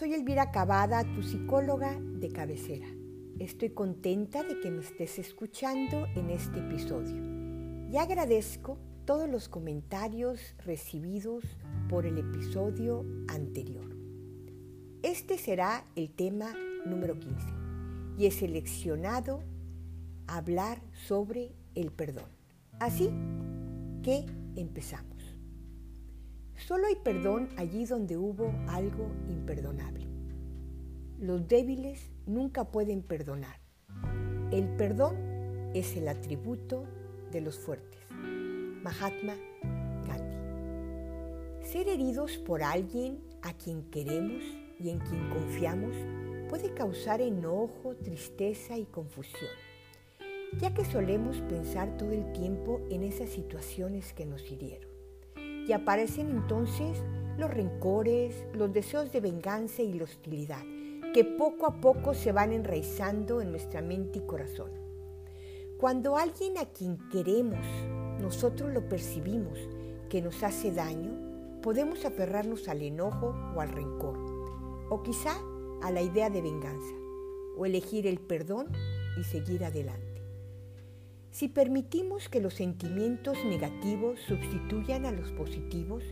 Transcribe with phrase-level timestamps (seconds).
[0.00, 2.86] Soy Elvira Cavada, tu psicóloga de cabecera.
[3.38, 7.22] Estoy contenta de que me estés escuchando en este episodio
[7.92, 11.44] y agradezco todos los comentarios recibidos
[11.90, 13.94] por el episodio anterior.
[15.02, 16.54] Este será el tema
[16.86, 17.36] número 15
[18.16, 19.42] y he seleccionado
[20.26, 22.30] hablar sobre el perdón.
[22.78, 23.10] Así
[24.02, 24.24] que
[24.56, 25.09] empezamos.
[26.66, 30.06] Solo hay perdón allí donde hubo algo imperdonable.
[31.18, 33.60] Los débiles nunca pueden perdonar.
[34.52, 35.16] El perdón
[35.74, 36.84] es el atributo
[37.32, 38.00] de los fuertes.
[38.10, 39.34] Mahatma
[40.06, 41.66] Gandhi.
[41.66, 44.42] Ser heridos por alguien a quien queremos
[44.78, 45.94] y en quien confiamos
[46.48, 49.50] puede causar enojo, tristeza y confusión,
[50.58, 54.99] ya que solemos pensar todo el tiempo en esas situaciones que nos hirieron.
[55.66, 57.02] Y aparecen entonces
[57.36, 60.62] los rencores, los deseos de venganza y la hostilidad,
[61.14, 64.70] que poco a poco se van enraizando en nuestra mente y corazón.
[65.78, 67.64] Cuando alguien a quien queremos,
[68.20, 69.58] nosotros lo percibimos
[70.10, 74.18] que nos hace daño, podemos aferrarnos al enojo o al rencor,
[74.90, 75.32] o quizá
[75.82, 76.94] a la idea de venganza,
[77.56, 78.68] o elegir el perdón
[79.18, 80.09] y seguir adelante.
[81.30, 86.02] Si permitimos que los sentimientos negativos sustituyan a los positivos,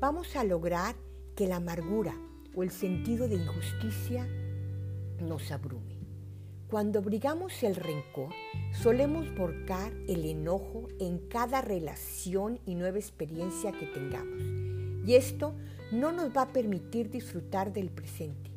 [0.00, 0.96] vamos a lograr
[1.36, 2.16] que la amargura
[2.52, 4.26] o el sentido de injusticia
[5.20, 6.00] nos abrume.
[6.68, 8.30] Cuando abrigamos el rencor,
[8.72, 14.42] solemos volcar el enojo en cada relación y nueva experiencia que tengamos.
[15.06, 15.54] Y esto
[15.92, 18.50] no nos va a permitir disfrutar del presente,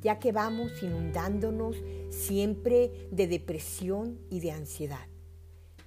[0.00, 1.76] ya que vamos inundándonos
[2.08, 5.09] siempre de depresión y de ansiedad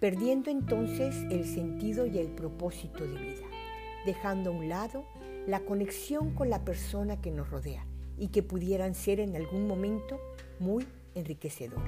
[0.04, 3.48] perdiendo entonces el sentido y el propósito de vida,
[4.06, 5.06] dejando a un lado
[5.48, 10.20] la conexión con la persona que nos rodea y que pudieran ser en algún momento
[10.60, 10.86] muy
[11.16, 11.88] enriquecedora.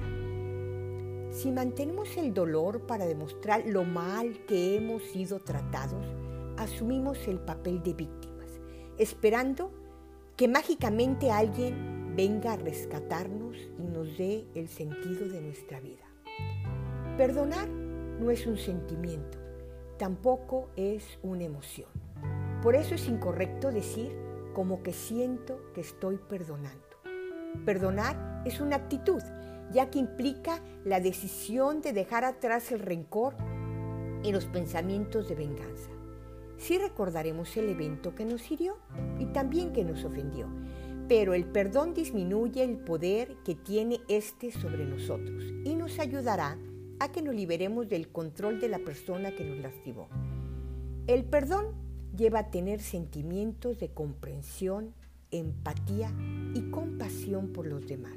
[1.30, 6.06] Si mantenemos el dolor para demostrar lo mal que hemos sido tratados,
[6.56, 8.48] asumimos el papel de víctimas,
[8.96, 9.70] esperando
[10.38, 16.06] que mágicamente alguien venga a rescatarnos y nos dé el sentido de nuestra vida.
[17.18, 17.85] Perdonar
[18.20, 19.38] no es un sentimiento,
[19.98, 21.88] tampoco es una emoción.
[22.62, 24.12] Por eso es incorrecto decir
[24.54, 26.80] como que siento que estoy perdonando.
[27.64, 29.22] Perdonar es una actitud,
[29.72, 33.34] ya que implica la decisión de dejar atrás el rencor
[34.22, 35.90] y los pensamientos de venganza.
[36.58, 38.78] Sí recordaremos el evento que nos hirió
[39.18, 40.48] y también que nos ofendió,
[41.06, 46.56] pero el perdón disminuye el poder que tiene éste sobre nosotros y nos ayudará
[47.00, 50.08] a que nos liberemos del control de la persona que nos lastimó.
[51.06, 51.66] El perdón
[52.16, 54.94] lleva a tener sentimientos de comprensión,
[55.30, 56.12] empatía
[56.54, 58.16] y compasión por los demás.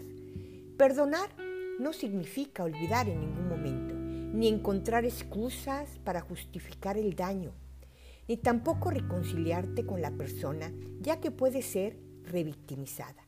[0.78, 1.30] Perdonar
[1.80, 7.52] no significa olvidar en ningún momento, ni encontrar excusas para justificar el daño,
[8.28, 13.28] ni tampoco reconciliarte con la persona, ya que puede ser revictimizada.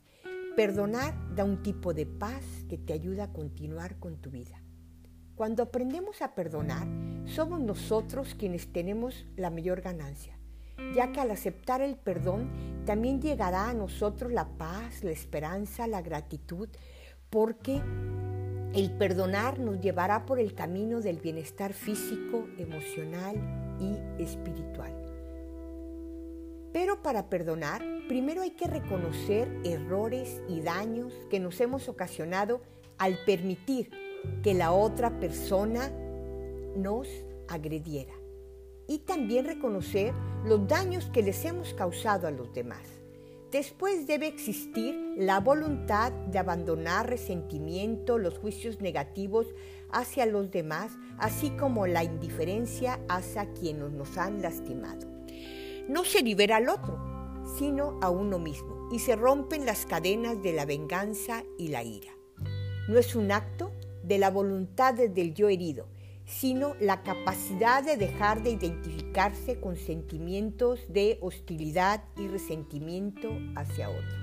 [0.55, 4.60] Perdonar da un tipo de paz que te ayuda a continuar con tu vida.
[5.35, 6.87] Cuando aprendemos a perdonar,
[7.25, 10.37] somos nosotros quienes tenemos la mayor ganancia,
[10.93, 12.49] ya que al aceptar el perdón
[12.85, 16.69] también llegará a nosotros la paz, la esperanza, la gratitud,
[17.29, 17.81] porque
[18.73, 23.35] el perdonar nos llevará por el camino del bienestar físico, emocional
[23.79, 24.93] y espiritual.
[26.73, 32.61] Pero para perdonar, primero hay que reconocer errores y daños que nos hemos ocasionado
[32.97, 33.91] al permitir
[34.43, 35.91] que la otra persona
[36.75, 37.07] nos
[37.47, 38.13] agrediera
[38.87, 40.13] y también reconocer
[40.45, 43.01] los daños que les hemos causado a los demás.
[43.51, 49.47] Después debe existir la voluntad de abandonar resentimiento, los juicios negativos
[49.91, 55.05] hacia los demás, así como la indiferencia hacia quienes nos han lastimado.
[55.89, 56.97] No se libera al otro,
[57.57, 62.11] sino a uno mismo, y se rompen las cadenas de la venganza y la ira.
[62.87, 63.71] No es un acto
[64.11, 65.87] de la voluntad del yo herido,
[66.25, 74.13] sino la capacidad de dejar de identificarse con sentimientos de hostilidad y resentimiento hacia otros.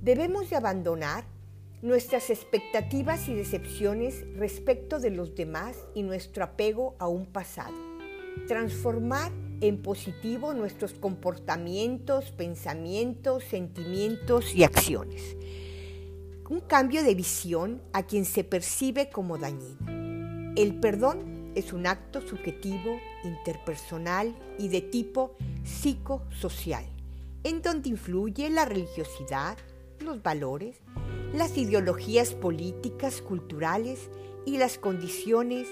[0.00, 1.26] Debemos de abandonar
[1.80, 7.76] nuestras expectativas y decepciones respecto de los demás y nuestro apego a un pasado.
[8.48, 15.36] Transformar en positivo nuestros comportamientos, pensamientos, sentimientos y acciones
[16.52, 20.52] un cambio de visión a quien se percibe como dañino.
[20.54, 25.34] El perdón es un acto subjetivo, interpersonal y de tipo
[25.64, 26.84] psicosocial
[27.42, 29.56] en donde influye la religiosidad,
[29.98, 30.76] los valores,
[31.32, 34.10] las ideologías políticas, culturales
[34.44, 35.68] y las condiciones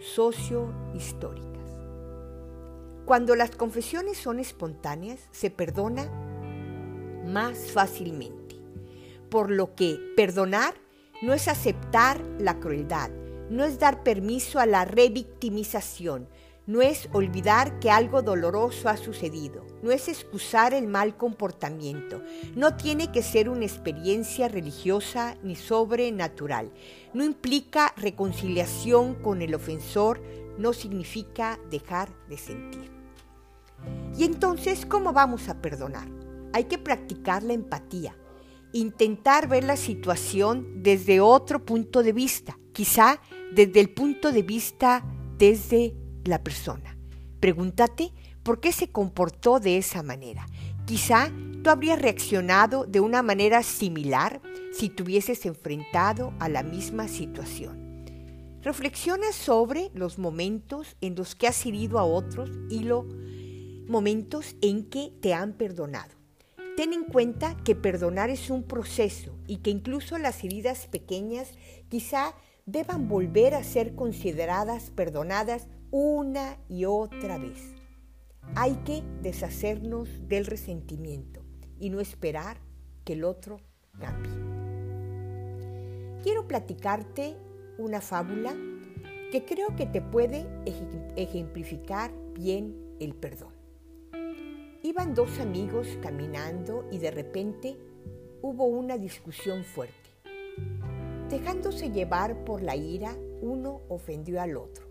[0.00, 1.44] sociohistóricas.
[3.04, 6.10] Cuando las confesiones son espontáneas, se perdona
[7.24, 8.43] más fácilmente,
[9.34, 10.74] por lo que perdonar
[11.20, 13.10] no es aceptar la crueldad,
[13.50, 16.28] no es dar permiso a la revictimización,
[16.68, 22.22] no es olvidar que algo doloroso ha sucedido, no es excusar el mal comportamiento,
[22.54, 26.70] no tiene que ser una experiencia religiosa ni sobrenatural,
[27.12, 30.22] no implica reconciliación con el ofensor,
[30.58, 32.88] no significa dejar de sentir.
[34.16, 36.06] Y entonces, ¿cómo vamos a perdonar?
[36.52, 38.14] Hay que practicar la empatía,
[38.74, 43.20] intentar ver la situación desde otro punto de vista, quizá
[43.52, 45.04] desde el punto de vista
[45.38, 45.94] desde
[46.24, 46.98] la persona.
[47.38, 48.12] Pregúntate
[48.42, 50.46] por qué se comportó de esa manera.
[50.86, 51.30] Quizá
[51.62, 54.42] tú habrías reaccionado de una manera similar
[54.72, 58.04] si te hubieses enfrentado a la misma situación.
[58.60, 63.06] Reflexiona sobre los momentos en los que has herido a otros y los
[63.86, 66.23] momentos en que te han perdonado.
[66.76, 71.52] Ten en cuenta que perdonar es un proceso y que incluso las heridas pequeñas
[71.88, 72.34] quizá
[72.66, 77.74] deban volver a ser consideradas perdonadas una y otra vez.
[78.56, 81.44] Hay que deshacernos del resentimiento
[81.78, 82.58] y no esperar
[83.04, 83.60] que el otro
[84.00, 84.32] cambie.
[86.24, 87.36] Quiero platicarte
[87.78, 88.52] una fábula
[89.30, 90.44] que creo que te puede
[91.16, 93.53] ejemplificar bien el perdón.
[94.86, 97.74] Iban dos amigos caminando y de repente
[98.42, 100.10] hubo una discusión fuerte.
[101.30, 104.84] Dejándose llevar por la ira, uno ofendió al otro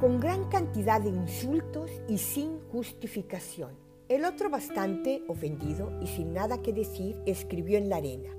[0.00, 3.70] con gran cantidad de insultos y sin justificación.
[4.08, 8.30] El otro, bastante ofendido y sin nada que decir, escribió en la arena.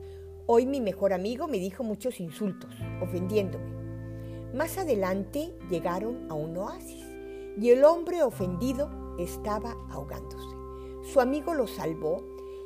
[0.46, 2.72] Hoy mi mejor amigo me dijo muchos insultos,
[3.02, 3.76] ofendiéndome.
[4.54, 7.04] Más adelante llegaron a un oasis
[7.60, 10.56] y el hombre ofendido estaba ahogándose.
[11.12, 12.24] Su amigo lo salvó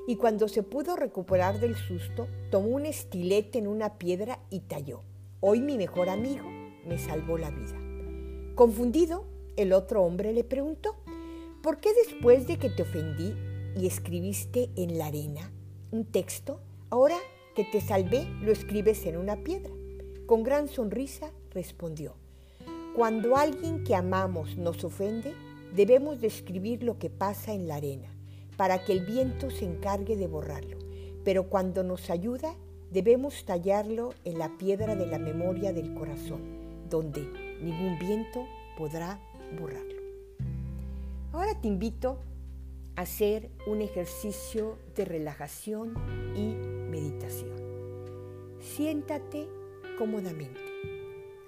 [0.07, 5.03] y cuando se pudo recuperar del susto, tomó un estilete en una piedra y talló.
[5.39, 6.45] Hoy mi mejor amigo
[6.85, 7.77] me salvó la vida.
[8.55, 9.25] Confundido,
[9.55, 10.95] el otro hombre le preguntó,
[11.61, 13.35] ¿por qué después de que te ofendí
[13.77, 15.51] y escribiste en la arena
[15.91, 16.59] un texto,
[16.89, 17.17] ahora
[17.55, 19.71] que te salvé lo escribes en una piedra?
[20.25, 22.15] Con gran sonrisa respondió,
[22.95, 25.33] cuando alguien que amamos nos ofende,
[25.75, 28.09] debemos describir lo que pasa en la arena,
[28.57, 30.77] para que el viento se encargue de borrarlo.
[31.23, 32.55] Pero cuando nos ayuda,
[32.91, 37.21] debemos tallarlo en la piedra de la memoria del corazón donde
[37.61, 38.45] ningún viento
[38.77, 39.19] podrá
[39.57, 39.99] borrarlo.
[41.31, 42.19] Ahora te invito
[42.95, 45.95] a hacer un ejercicio de relajación
[46.35, 46.53] y
[46.91, 47.55] meditación.
[48.59, 49.47] Siéntate
[49.97, 50.59] cómodamente,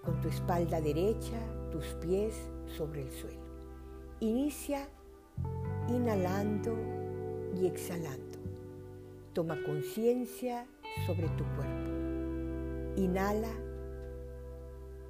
[0.03, 1.39] con tu espalda derecha,
[1.71, 2.33] tus pies
[2.75, 3.42] sobre el suelo.
[4.23, 4.87] Inicia
[5.89, 6.73] inhalando
[7.59, 8.39] y exhalando.
[9.33, 10.65] Toma conciencia
[11.05, 11.91] sobre tu cuerpo.
[12.95, 13.51] Inhala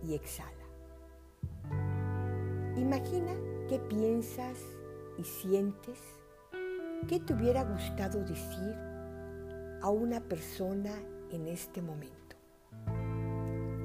[0.02, 0.66] y exhala.
[2.76, 3.34] Imagina
[3.70, 4.58] qué piensas
[5.20, 6.00] y sientes,
[7.08, 8.76] qué te hubiera gustado decir
[9.84, 10.92] a una persona
[11.30, 12.36] en este momento.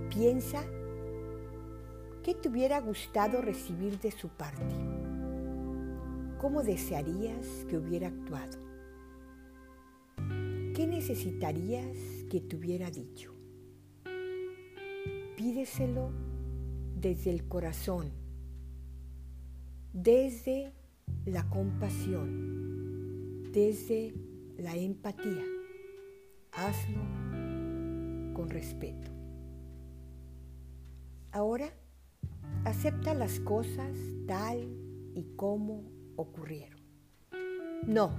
[0.08, 0.64] Piensa
[2.22, 4.97] qué te hubiera gustado recibir de su parte.
[6.38, 8.58] ¿Cómo desearías que hubiera actuado?
[10.74, 11.96] ¿Qué necesitarías
[12.30, 13.38] que te hubiera dicho?
[15.38, 16.10] pídeselo
[17.00, 18.10] desde el corazón,
[19.92, 20.72] desde
[21.26, 24.14] la compasión, desde
[24.58, 25.44] la empatía.
[26.50, 26.98] Hazlo
[28.34, 29.12] con respeto.
[31.30, 31.72] Ahora,
[32.64, 34.66] acepta las cosas tal
[35.14, 35.84] y como
[36.18, 36.80] ocurrieron.
[37.86, 38.12] No,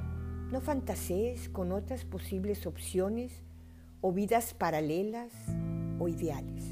[0.52, 3.44] no fantasees con otras posibles opciones
[4.02, 5.32] o vidas paralelas
[6.00, 6.66] o ideales.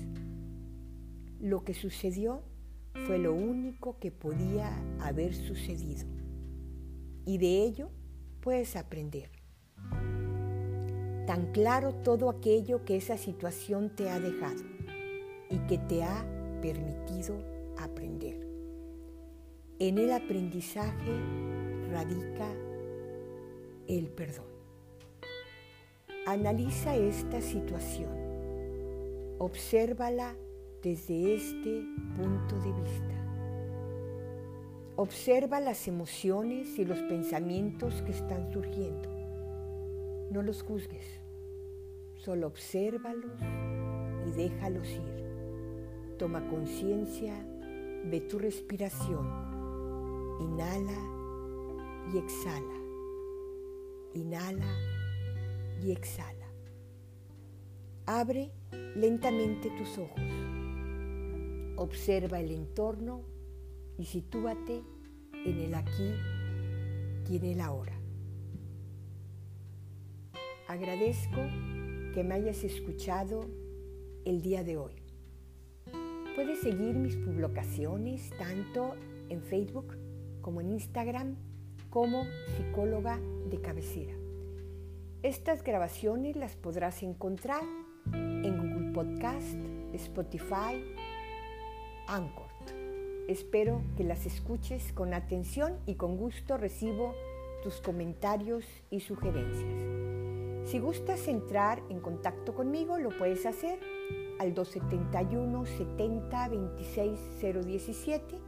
[1.39, 2.41] Lo que sucedió
[3.05, 6.07] fue lo único que podía haber sucedido.
[7.25, 7.91] Y de ello
[8.41, 9.29] puedes aprender.
[11.27, 14.63] Tan claro todo aquello que esa situación te ha dejado
[15.49, 16.25] y que te ha
[16.61, 17.35] permitido
[17.77, 18.56] aprender.
[19.79, 21.11] En el aprendizaje
[21.91, 22.47] radica
[23.87, 24.47] el perdón.
[26.25, 28.09] Analiza esta situación,
[29.37, 30.35] obsérvala
[30.81, 31.83] desde este
[32.15, 33.13] punto de vista.
[34.95, 39.11] Observa las emociones y los pensamientos que están surgiendo.
[40.31, 41.05] No los juzgues,
[42.15, 43.39] solo obsérvalos
[44.25, 46.17] y déjalos ir.
[46.17, 47.35] Toma conciencia
[48.09, 49.46] de tu respiración.
[50.39, 50.99] Inhala
[52.13, 52.75] y exhala.
[54.13, 54.67] Inhala
[55.81, 56.47] y exhala.
[58.05, 58.51] Abre
[58.95, 60.21] lentamente tus ojos.
[61.75, 63.23] Observa el entorno
[63.97, 64.83] y sitúate
[65.45, 66.13] en el aquí
[67.29, 67.99] y en el ahora.
[70.67, 71.41] Agradezco
[72.13, 73.47] que me hayas escuchado
[74.25, 74.93] el día de hoy.
[76.35, 78.93] Puedes seguir mis publicaciones tanto
[79.29, 79.97] en Facebook
[80.47, 81.35] como en Instagram
[81.89, 82.23] como
[82.55, 84.13] psicóloga de cabecera.
[85.21, 87.63] Estas grabaciones las podrás encontrar
[88.13, 89.57] en Google Podcast,
[89.91, 90.81] Spotify,
[92.07, 92.47] Anchor.
[93.27, 97.13] Espero que las escuches con atención y con gusto recibo
[97.61, 99.83] tus comentarios y sugerencias.
[100.63, 103.81] Si gustas entrar en contacto conmigo, lo puedes hacer
[104.39, 107.19] al 271 70 26
[107.65, 108.46] 017.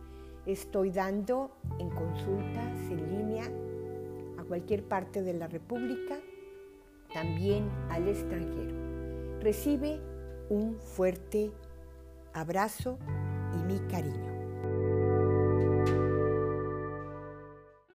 [0.49, 3.43] Estoy dando en consultas en línea
[4.39, 6.17] a cualquier parte de la República,
[7.13, 8.73] también al extranjero.
[9.41, 9.99] Recibe
[10.49, 11.51] un fuerte
[12.33, 12.97] abrazo
[13.53, 14.28] y mi cariño.